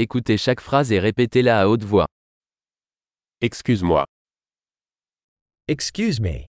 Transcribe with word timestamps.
Écoutez 0.00 0.38
chaque 0.38 0.60
phrase 0.60 0.92
et 0.92 1.00
répétez-la 1.00 1.62
à 1.62 1.66
haute 1.66 1.82
voix. 1.82 2.06
Excuse-moi. 3.40 4.06
Excuse 5.66 6.20
me. 6.20 6.46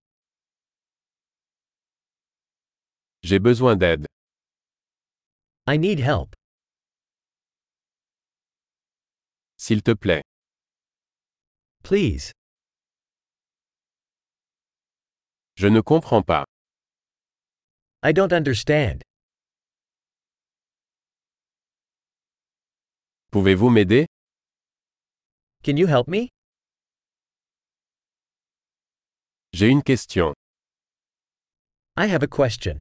J'ai 3.24 3.40
besoin 3.40 3.76
d'aide. 3.76 4.06
I 5.68 5.80
need 5.80 6.00
help. 6.00 6.36
S'il 9.58 9.82
te 9.82 9.96
plaît. 9.96 10.22
Please. 11.84 12.32
Je 15.56 15.68
ne 15.68 15.82
comprends 15.82 16.22
pas. 16.22 16.46
I 18.04 18.14
don't 18.14 18.32
understand. 18.32 19.02
Pouvez-vous 23.32 23.70
m'aider? 23.70 24.08
Can 25.64 25.78
you 25.78 25.88
help 25.88 26.08
me? 26.08 26.30
J'ai 29.54 29.68
une 29.70 29.84
question. 29.84 30.34
I 31.96 32.08
have 32.08 32.24
a 32.24 32.28
question. 32.28 32.80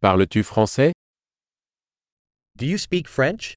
Parles-tu 0.00 0.42
français? 0.44 0.92
Do 2.56 2.66
you 2.66 2.78
speak 2.78 3.08
French? 3.08 3.54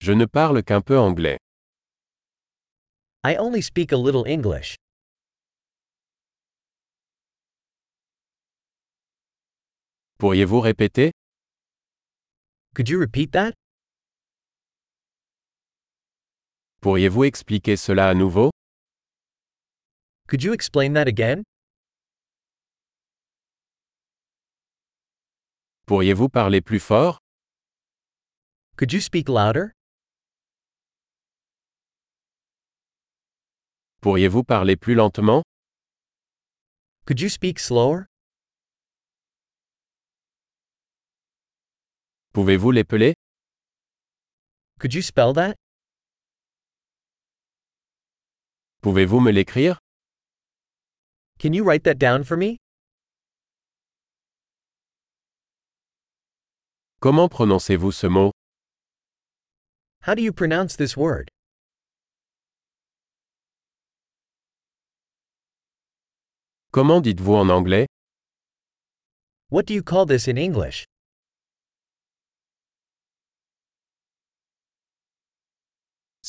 Je 0.00 0.12
ne 0.12 0.24
parle 0.26 0.64
qu'un 0.64 0.80
peu 0.80 0.98
anglais. 0.98 1.38
I 3.24 3.36
only 3.36 3.62
speak 3.62 3.92
a 3.92 3.96
little 3.96 4.24
English. 4.26 4.74
Pourriez-vous 10.22 10.60
répéter? 10.60 11.10
Could 12.76 12.88
you 12.88 13.00
repeat 13.00 13.32
that? 13.32 13.54
Pourriez-vous 16.80 17.24
expliquer 17.24 17.76
cela 17.76 18.08
à 18.08 18.14
nouveau? 18.14 18.52
Could 20.28 20.44
you 20.44 20.52
explain 20.52 20.92
that 20.94 21.08
again? 21.08 21.42
Pourriez-vous 25.86 26.28
parler 26.28 26.60
plus 26.60 26.78
fort? 26.78 27.18
Could 28.76 28.92
you 28.92 29.00
speak 29.00 29.28
louder? 29.28 29.72
Pourriez-vous 34.00 34.44
parler 34.44 34.76
plus 34.76 34.94
lentement? 34.94 35.42
Could 37.06 37.20
you 37.20 37.28
speak 37.28 37.58
slower? 37.58 38.11
Pouvez-vous 42.34 42.70
l'épeler 42.70 43.14
Could 44.78 44.94
you 44.94 45.02
spell 45.02 45.34
that? 45.34 45.54
Pouvez-vous 48.80 49.20
me 49.20 49.30
l'écrire? 49.30 49.78
Can 51.38 51.52
you 51.52 51.62
write 51.62 51.84
that 51.84 51.98
down 51.98 52.24
for 52.24 52.38
me? 52.38 52.56
Comment 57.00 57.28
prononcez-vous 57.28 57.92
ce 57.92 58.06
mot? 58.06 58.32
How 60.02 60.14
do 60.14 60.22
you 60.22 60.32
pronounce 60.32 60.74
this 60.76 60.96
word? 60.96 61.28
Comment 66.72 67.02
dites-vous 67.02 67.34
en 67.36 67.50
anglais? 67.50 67.86
What 69.50 69.66
do 69.66 69.74
you 69.74 69.82
call 69.82 70.06
this 70.06 70.26
in 70.26 70.38
English? 70.38 70.86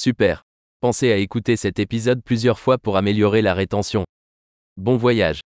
Super. 0.04 0.44
Pensez 0.82 1.14
à 1.14 1.16
écouter 1.16 1.56
cet 1.56 1.80
épisode 1.80 2.22
plusieurs 2.22 2.60
fois 2.60 2.78
pour 2.78 2.98
améliorer 2.98 3.42
la 3.42 3.54
rétention. 3.54 4.04
Bon 4.76 4.98
voyage. 4.98 5.40